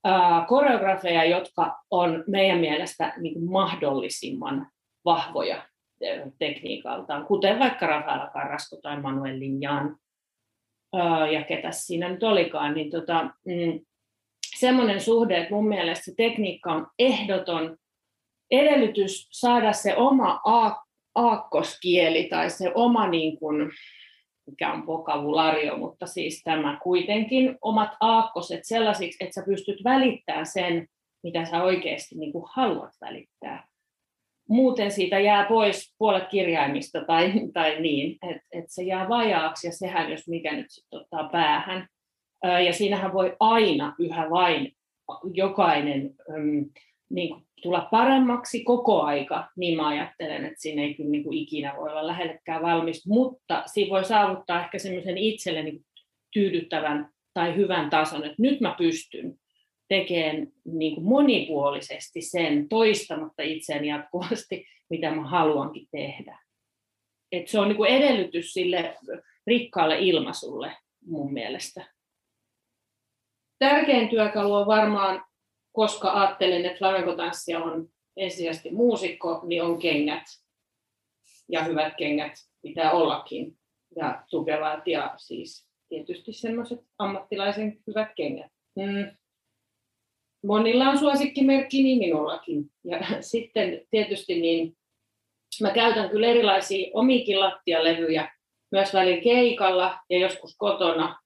[0.05, 4.67] ää, koreografeja, jotka on meidän mielestä niin mahdollisimman
[5.05, 5.63] vahvoja
[6.39, 9.97] tekniikaltaan, kuten vaikka Rafaela Carrasco tai Manuel Linjan
[11.33, 13.81] ja ketä siinä nyt olikaan, niin tota, mm,
[14.57, 17.77] semmoinen suhde, että mun mielestä se tekniikka on ehdoton
[18.51, 20.41] edellytys saada se oma
[21.15, 23.71] aakkoskieli tai se oma, niin kuin,
[24.47, 30.89] mikä on vokabulario, mutta siis tämä kuitenkin omat aakkoset sellaisiksi, että sä pystyt välittämään sen,
[31.23, 33.67] mitä sä oikeasti niin kuin haluat välittää.
[34.49, 39.73] Muuten siitä jää pois puolet kirjaimista tai, tai niin, että et se jää vajaaksi ja
[39.73, 41.89] sehän, jos mikä nyt sitten ottaa päähän.
[42.67, 44.73] Ja siinähän voi aina yhä vain
[45.35, 46.11] jokainen
[47.11, 51.39] niin kuin tulla paremmaksi koko aika, niin mä ajattelen, että siinä ei kyllä niin kuin
[51.39, 55.81] ikinä voi olla lähellekään valmis, mutta siinä voi saavuttaa ehkä semmoisen itselleni
[56.33, 59.35] tyydyttävän tai hyvän tason, että nyt mä pystyn
[59.89, 66.39] tekemään niin kuin monipuolisesti sen toistamatta itseäni jatkuvasti, mitä mä haluankin tehdä.
[67.33, 68.97] Et se on niin kuin edellytys sille
[69.47, 71.95] rikkaalle ilmaisulle mun mielestä.
[73.59, 75.25] Tärkein työkalu on varmaan
[75.75, 80.23] koska ajattelen, että flamenco-tanssia on ensisijaisesti muusikko, niin on kengät.
[81.49, 83.59] Ja hyvät kengät pitää ollakin.
[83.97, 88.53] Ja tukevat ja siis tietysti semmoiset ammattilaisen hyvät kengät.
[88.77, 89.17] Mm.
[90.45, 92.71] Monilla on suosikkimerkki, niin minullakin.
[92.85, 94.77] Ja sitten tietysti niin
[95.61, 98.33] mä käytän kyllä erilaisia omikin lattialevyjä
[98.73, 101.21] myös välillä keikalla ja joskus kotona.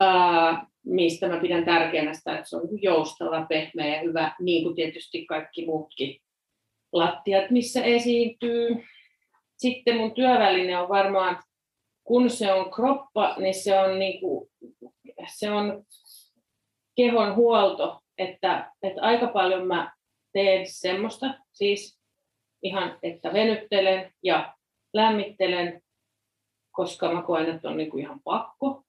[0.00, 4.74] Ää, mistä mä pidän tärkeänä sitä, että se on joustava, pehmeä ja hyvä, niin kuin
[4.74, 6.20] tietysti kaikki muutkin
[6.92, 8.84] lattiat, missä esiintyy.
[9.56, 11.42] Sitten mun työväline on varmaan,
[12.04, 14.50] kun se on kroppa, niin se on, niin kuin,
[15.36, 15.84] se on
[16.96, 19.92] kehon huolto, että, että aika paljon mä
[20.32, 22.00] teen semmoista, siis
[22.62, 24.54] ihan, että venyttelen ja
[24.92, 25.82] lämmittelen,
[26.70, 28.84] koska mä koen, että on niin kuin ihan pakko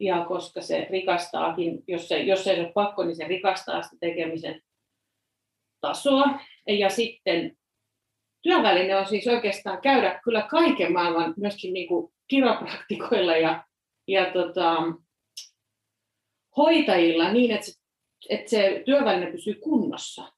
[0.00, 3.96] ja koska se rikastaakin, jos se, jos se ei ole pakko, niin se rikastaa sitä
[4.00, 4.62] tekemisen
[5.80, 6.24] tasoa.
[6.66, 7.56] Ja sitten
[8.42, 13.64] työväline on siis oikeastaan käydä kyllä kaiken maailman myöskin niin kuin kiropraktikoilla ja,
[14.08, 14.76] ja tota,
[16.56, 17.72] hoitajilla niin, että se,
[18.28, 20.32] että se työväline pysyy kunnossa.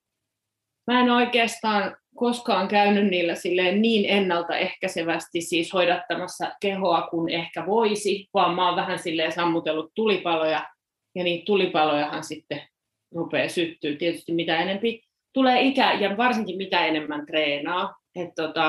[0.86, 8.28] Mä en oikeastaan koskaan käynyt niillä silleen niin ennaltaehkäisevästi siis hoidattamassa kehoa kuin ehkä voisi,
[8.34, 10.66] vaan mä oon vähän silleen sammutellut tulipaloja,
[11.14, 12.62] ja niitä tulipalojahan sitten
[13.14, 13.96] rupeaa syttyä.
[13.96, 17.94] Tietysti mitä enempi tulee ikä, ja varsinkin mitä enemmän treenaa.
[18.16, 18.66] Et tota,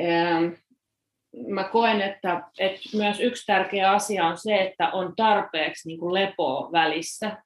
[0.00, 0.44] ähm,
[1.48, 6.14] mä koen, että, että myös yksi tärkeä asia on se, että on tarpeeksi niin kuin
[6.14, 7.42] lepoa välissä,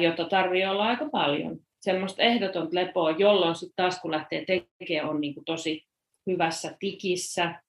[0.00, 5.20] jota tarvii olla aika paljon semmoista ehdotonta lepoa, jolloin sitten taas kun lähtee tekemään, on
[5.20, 5.84] niin kuin tosi
[6.26, 7.62] hyvässä tikissä.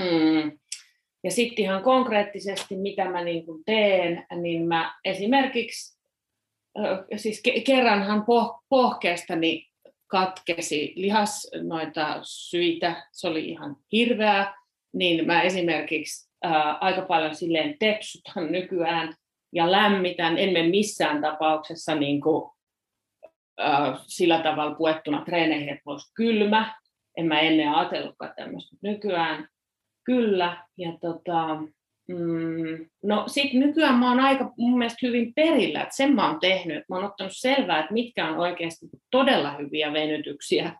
[0.00, 0.58] Hmm.
[1.24, 5.98] Ja sitten ihan konkreettisesti, mitä mä niin kuin teen, niin mä esimerkiksi,
[7.16, 9.68] siis kerranhan poh- pohkeestani
[10.06, 14.54] katkesi lihas noita syitä, se oli ihan hirveää,
[14.92, 19.14] niin mä esimerkiksi ää, aika paljon silleen tepsutan nykyään
[19.52, 22.50] ja lämmitän, en mene missään tapauksessa niin kuin
[24.06, 26.74] sillä tavalla puettuna treeneihin, että voisi kylmä.
[27.16, 29.48] En mä ennen ajatellutkaan tämmöistä, nykyään
[30.04, 30.66] kyllä.
[30.78, 31.56] Ja tota,
[32.08, 36.40] mm, no sitten nykyään mä oon aika mun mielestä hyvin perillä, että sen mä oon
[36.40, 36.84] tehnyt.
[36.88, 40.72] Mä oon ottanut selvää, että mitkä on oikeasti todella hyviä venytyksiä,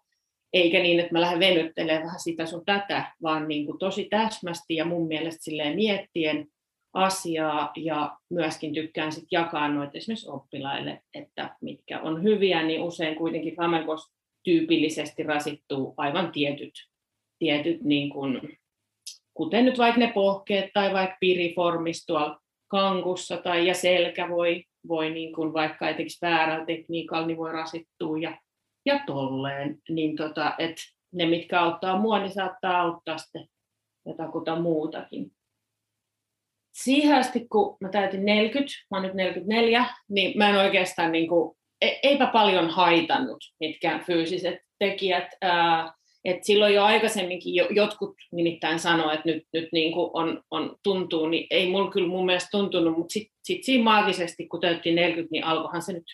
[0.52, 4.74] eikä niin, että mä lähden venyttelemään vähän sitä sun tätä, vaan niin kuin tosi täsmästi
[4.74, 6.46] ja mun mielestä silleen miettien,
[6.92, 13.16] asiaa ja myöskin tykkään sit jakaa noita esimerkiksi oppilaille, että mitkä on hyviä, niin usein
[13.16, 16.72] kuitenkin flamencos tyypillisesti rasittuu aivan tietyt,
[17.38, 18.59] tietyt niin kuin,
[19.35, 25.11] kuten nyt vaikka ne pohkeet tai vaikka piriformis tuolla kankussa tai ja selkä voi, voi
[25.11, 28.38] niin kuin vaikka etenkin väärällä tekniikalla niin voi rasittua ja,
[28.87, 30.76] ja tolleen, niin tota, et
[31.12, 33.46] ne mitkä auttaa mua, niin saattaa auttaa sitten
[34.07, 35.33] jotakuta muutakin
[36.72, 41.28] siihen asti, kun mä täytin 40, mä oon nyt 44, niin mä en oikeastaan, niin
[41.28, 45.28] kuin, e, eipä paljon haitannut mitkään fyysiset tekijät.
[45.40, 45.92] Ää,
[46.24, 50.76] et silloin jo aikaisemminkin jo, jotkut nimittäin sanoivat, että nyt, nyt niin kuin on, on,
[50.82, 54.92] tuntuu, niin ei mulla kyllä mun mielestä tuntunut, mutta sitten sit siinä maagisesti, kun täytti
[54.92, 56.04] 40, niin alkohan se nyt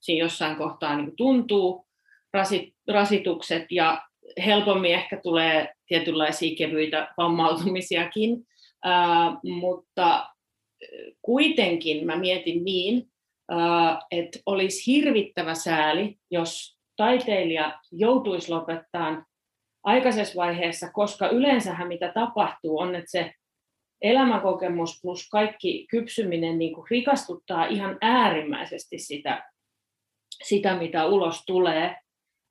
[0.00, 1.86] siinä jossain kohtaa niin tuntuu,
[2.32, 4.02] rasit, rasitukset ja
[4.44, 8.36] helpommin ehkä tulee tietynlaisia kevyitä vammautumisiakin,
[9.42, 10.28] Mutta
[11.22, 12.98] kuitenkin mä mietin niin,
[13.52, 19.24] uh, että olisi hirvittävä sääli, jos taiteilija joutuisi lopettaa
[19.84, 23.32] aikaisessa vaiheessa, koska yleensähän mitä tapahtuu on, että se
[24.02, 29.50] elämänkokemus plus kaikki kypsyminen niin kuin rikastuttaa ihan äärimmäisesti sitä,
[30.42, 31.96] sitä, mitä ulos tulee.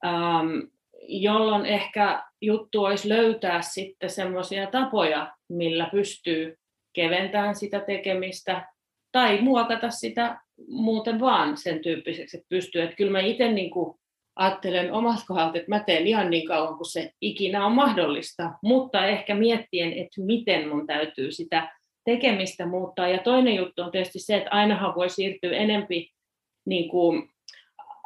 [0.06, 0.70] Um,
[1.08, 6.58] jolloin ehkä juttu olisi löytää sitten semmoisia tapoja, millä pystyy
[6.94, 8.66] keventämään sitä tekemistä
[9.12, 12.82] tai muokata sitä muuten vaan sen tyyppiseksi, että pystyy.
[12.82, 13.96] Että kyllä mä itse niin kuin
[14.36, 19.06] ajattelen omalta kohdalta, että mä teen ihan niin kauan kuin se ikinä on mahdollista, mutta
[19.06, 23.08] ehkä miettien, että miten mun täytyy sitä tekemistä muuttaa.
[23.08, 26.10] Ja toinen juttu on tietysti se, että ainahan voi siirtyä enempi
[26.66, 27.30] niin kuin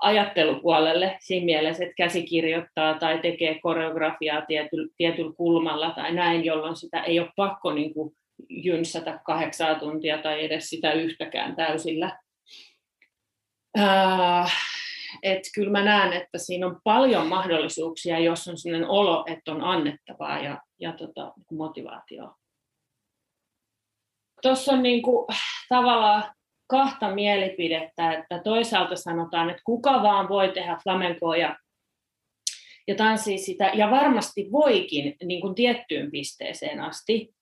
[0.02, 7.04] ajattelupuolelle siinä mielessä, että käsikirjoittaa tai tekee koreografiaa tietyllä, tietyllä kulmalla tai näin, jolloin sitä
[7.04, 8.16] ei ole pakko niin kuin
[8.50, 12.20] jynsätä kahdeksaa tuntia tai edes sitä yhtäkään täysillä.
[13.80, 14.54] Äh,
[15.24, 19.64] et kyllä mä näen, että siinä on paljon mahdollisuuksia, jos on sellainen olo, että on
[19.64, 22.36] annettavaa ja, ja tota, motivaatioa.
[24.42, 25.28] Tuossa on niin kuin,
[25.70, 26.24] tavallaan
[26.71, 31.57] kahta mielipidettä, että toisaalta sanotaan, että kuka vaan voi tehdä flamenkoa ja,
[32.88, 37.34] ja tanssia sitä, ja varmasti voikin niin kuin tiettyyn pisteeseen asti,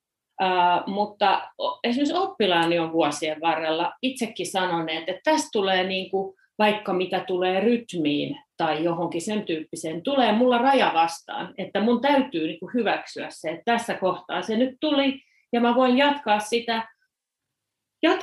[0.41, 1.49] Uh, mutta
[1.83, 7.59] esimerkiksi oppilaani on vuosien varrella itsekin sanoneet, että tästä tulee niin kuin, vaikka mitä tulee
[7.59, 13.27] rytmiin tai johonkin sen tyyppiseen, tulee mulla raja vastaan, että mun täytyy niin kuin hyväksyä
[13.29, 15.21] se, että tässä kohtaa se nyt tuli
[15.53, 16.87] ja mä voin jatkaa sitä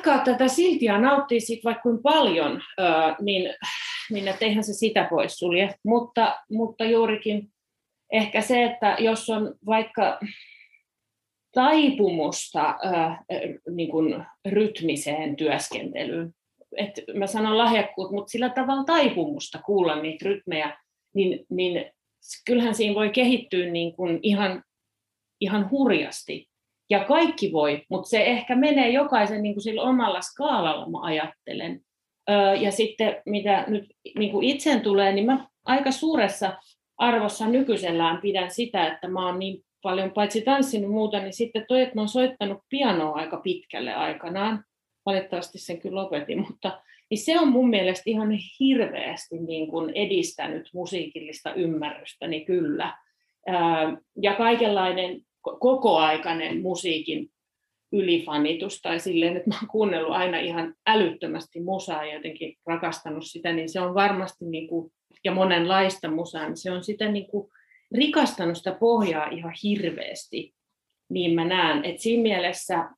[0.07, 2.63] jatkaa tätä silti ja nauttia siitä vaikka kuin paljon,
[3.21, 3.55] niin,
[4.11, 5.75] niin eihän se sitä pois sulje.
[5.85, 7.49] Mutta, mutta juurikin
[8.13, 10.21] ehkä se, että jos on vaikka
[11.55, 12.79] taipumusta
[13.71, 16.33] niin kuin rytmiseen työskentelyyn,
[16.77, 20.79] että mä sanon lahjakkuut, mutta sillä tavalla taipumusta kuulla niitä rytmejä,
[21.15, 21.93] niin, niin
[22.47, 24.63] kyllähän siinä voi kehittyä niin kuin ihan,
[25.41, 26.49] ihan hurjasti.
[26.91, 31.81] Ja kaikki voi, mutta se ehkä menee jokaisen niin kuin sillä omalla skaalalla, mä ajattelen.
[32.61, 33.85] Ja sitten mitä nyt
[34.19, 36.53] niin kuin itsen tulee, niin mä aika suuressa
[36.99, 41.83] arvossa nykyisellään pidän sitä, että mä oon niin paljon paitsi tanssinut muuta, niin sitten toi,
[41.83, 44.65] että mä oon soittanut pianoa aika pitkälle aikanaan.
[45.07, 48.29] Valitettavasti sen kyllä lopetin, mutta niin se on mun mielestä ihan
[48.61, 52.99] hirveästi niin kuin edistänyt musiikillista ymmärrystä, niin kyllä.
[54.23, 55.21] Ja kaikenlainen
[55.61, 57.31] kokoaikainen musiikin
[57.93, 63.53] ylifanitus tai silleen, että mä oon kuunnellut aina ihan älyttömästi musaa ja jotenkin rakastanut sitä,
[63.53, 64.93] niin se on varmasti niin kuin,
[65.25, 67.49] ja monenlaista musaa, niin se on sitä niin kuin
[67.95, 70.55] rikastanut sitä pohjaa ihan hirveästi,
[71.09, 72.89] niin mä näen, että siinä mielessä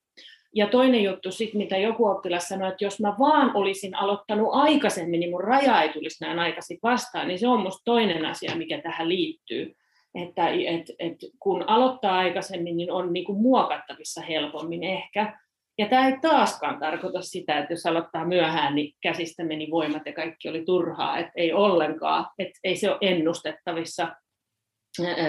[0.54, 5.20] ja toinen juttu, sit, mitä joku oppilas sanoi, että jos mä vaan olisin aloittanut aikaisemmin,
[5.20, 8.80] niin mun raja ei tulisi näin aikaisin vastaan, niin se on musta toinen asia, mikä
[8.82, 9.74] tähän liittyy
[10.14, 15.38] että et, et kun aloittaa aikaisemmin, niin on niin kuin muokattavissa helpommin ehkä.
[15.78, 20.12] Ja tämä ei taaskaan tarkoita sitä, että jos aloittaa myöhään, niin käsistä meni voimat ja
[20.12, 24.08] kaikki oli turhaa, että ei ollenkaan, että ei se ole ennustettavissa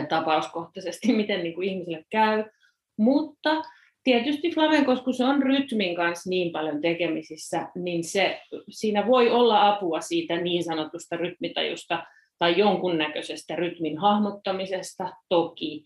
[0.10, 2.44] tapauskohtaisesti, miten niin kuin käy.
[2.98, 3.62] Mutta
[4.04, 9.68] tietysti flamenkos, kun se on rytmin kanssa niin paljon tekemisissä, niin se, siinä voi olla
[9.68, 12.04] apua siitä niin sanotusta rytmitajusta,
[12.40, 15.86] tai jonkunnäköisestä rytmin hahmottamisesta toki.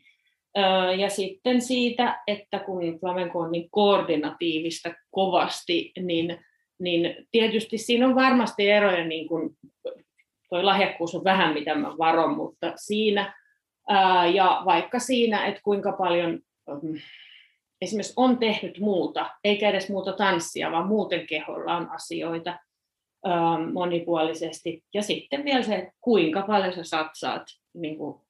[0.98, 6.46] Ja sitten siitä, että kun flamenco on niin koordinatiivista kovasti, niin,
[6.80, 9.50] niin tietysti siinä on varmasti eroja, niin kuin
[10.50, 13.34] toi lahjakkuus on vähän mitä mä varon, mutta siinä,
[14.34, 16.40] ja vaikka siinä, että kuinka paljon
[16.82, 17.00] mm,
[17.82, 22.60] esimerkiksi on tehnyt muuta, eikä edes muuta tanssia, vaan muuten keholla on asioita,
[23.74, 24.84] monipuolisesti.
[24.94, 28.22] Ja sitten vielä se, kuinka paljon sä satsaat, niin kuin,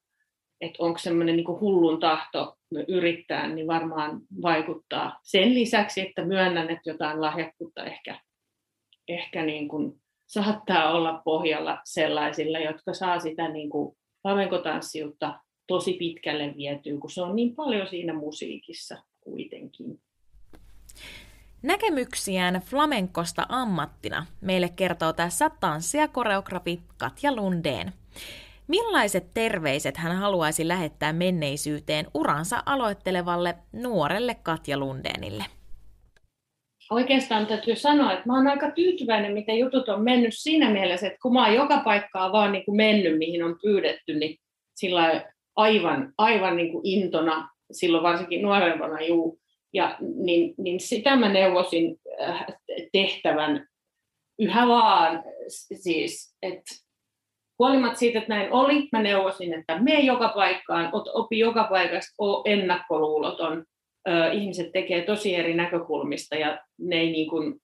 [0.60, 2.56] että onko semmoinen niin hullun tahto
[2.88, 5.20] yrittää, niin varmaan vaikuttaa.
[5.22, 8.20] Sen lisäksi, että myönnän, että jotain lahjakkuutta ehkä,
[9.08, 13.96] ehkä niin kuin saattaa olla pohjalla sellaisilla, jotka saa sitä niin kuin
[15.66, 20.00] tosi pitkälle vietyä, kun se on niin paljon siinä musiikissa kuitenkin.
[21.64, 27.92] Näkemyksiään flamenkosta ammattina meille kertoo tässä tanssia koreografi Katja Lundeen.
[28.68, 35.44] Millaiset terveiset hän haluaisi lähettää menneisyyteen uransa aloittelevalle nuorelle Katja Lundeenille?
[36.90, 41.18] Oikeastaan täytyy sanoa, että mä oon aika tyytyväinen, miten jutut on mennyt siinä mielessä, että
[41.22, 44.38] kun mä oon joka paikkaa vaan niin kuin mennyt, mihin on pyydetty, niin
[44.74, 45.24] sillä
[45.56, 49.38] aivan, aivan niin kuin intona, silloin varsinkin nuorempana juu,
[49.74, 52.46] ja, niin, niin sitä mä neuvosin äh,
[52.92, 53.68] tehtävän
[54.38, 55.24] yhä vaan,
[55.74, 56.74] siis, että
[57.58, 62.42] huolimatta siitä, että näin oli, mä neuvosin, että me joka paikkaan, opi joka paikasta, o
[62.46, 63.64] ennakkoluuloton.
[64.32, 67.54] Ihmiset tekee tosi eri näkökulmista ja ne ei niin kuin,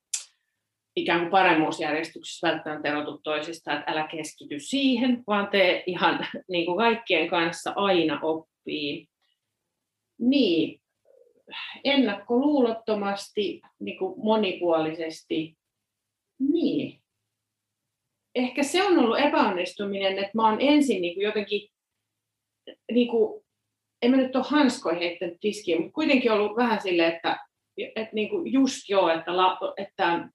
[0.96, 6.78] ikään kuin paremmuusjärjestyksessä välttämättä erotu toisistaan, että älä keskity siihen, vaan tee ihan niin kuin
[6.78, 9.06] kaikkien kanssa aina oppii.
[10.18, 10.80] Niin,
[11.84, 15.56] ennakkoluulottomasti, niin kuin monipuolisesti,
[16.38, 17.00] niin.
[18.34, 21.68] Ehkä se on ollut epäonnistuminen, että mä oon ensin niin kuin jotenkin,
[22.92, 23.44] niin kuin,
[24.02, 27.36] en mä nyt ole hanskoihin heittänyt tiskiä, mutta kuitenkin ollut vähän silleen, että,
[27.96, 29.32] että niin kuin just joo, että,
[29.76, 30.28] että,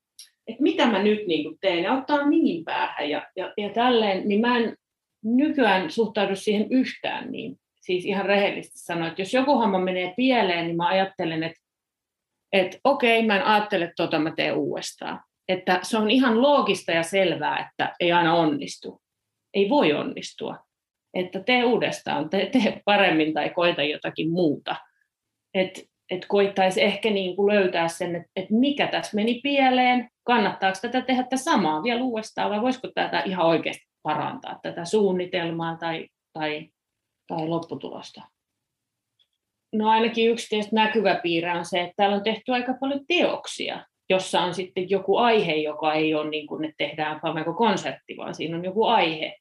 [0.48, 4.28] että mitä mä nyt niin kuin teen, ja ottaa niin päähän ja, ja, ja tälleen,
[4.28, 4.78] niin mä en
[5.24, 10.66] nykyään suhtaudu siihen yhtään niin siis ihan rehellisesti sanoa, että jos joku homma menee pieleen,
[10.66, 11.62] niin mä ajattelen, että,
[12.52, 15.20] että okei, mä en ajattele, tota mä teen uudestaan.
[15.48, 19.02] Että se on ihan loogista ja selvää, että ei aina onnistu.
[19.54, 20.58] Ei voi onnistua.
[21.14, 24.76] Että tee uudestaan, tee, tee paremmin tai koita jotakin muuta.
[25.54, 25.82] Että
[26.12, 31.02] et koittaisi ehkä niin kuin löytää sen, että, että mikä tässä meni pieleen, kannattaako tätä
[31.02, 36.70] tehdä tätä samaa vielä uudestaan vai voisiko tätä ihan oikeasti parantaa, tätä suunnitelmaa tai, tai
[37.28, 38.22] tai lopputulosta?
[39.74, 43.86] No ainakin yksi tietysti näkyvä piirre on se, että täällä on tehty aika paljon teoksia,
[44.10, 48.58] jossa on sitten joku aihe, joka ei ole niin kuin, että tehdään flamenco-konsertti, vaan siinä
[48.58, 49.38] on joku aihe.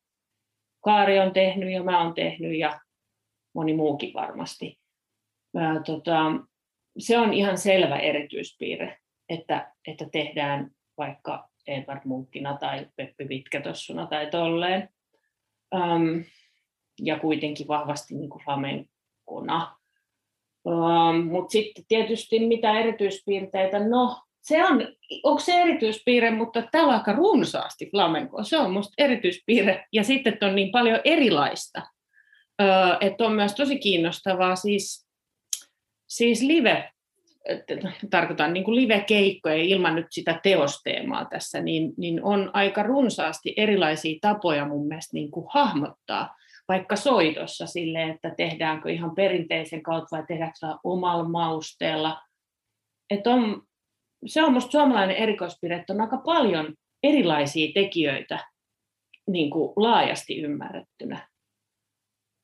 [0.85, 2.81] Kaari on tehnyt ja mä oon tehnyt ja
[3.55, 4.79] moni muukin varmasti.
[5.57, 6.33] Ää, tota,
[6.99, 14.31] se on ihan selvä erityispiirre, että, että tehdään vaikka Edward Munkkina tai Peppi Pitkätossuna tai
[14.31, 14.89] tolleen.
[15.75, 16.25] Um,
[17.03, 19.77] ja kuitenkin vahvasti niin kuin flamenkona.
[20.65, 24.89] Um, Mutta sitten tietysti mitä erityispiirteitä, no se on,
[25.23, 30.39] onko se erityispiirre, mutta täällä on aika runsaasti flamenkoa, se on musta erityispiirre, ja sitten
[30.43, 31.83] on niin paljon erilaista,
[32.63, 35.09] uh, että on myös tosi kiinnostavaa siis,
[36.07, 36.91] siis live,
[38.11, 44.19] tarkoitan niin kuin live-keikkoja ilman nyt sitä teosteemaa tässä, niin, niin on aika runsaasti erilaisia
[44.21, 46.37] tapoja mun mielestä niin kuin hahmottaa
[46.69, 52.23] vaikka soitossa sille, että tehdäänkö ihan perinteisen kautta vai tehdäänkö omalla mausteella.
[53.11, 53.63] Että on,
[54.27, 58.45] se on minusta suomalainen erikoispiirre, että on aika paljon erilaisia tekijöitä
[59.31, 61.29] niin kuin laajasti ymmärrettynä.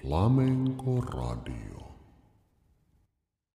[0.00, 1.81] Flamenco Radio.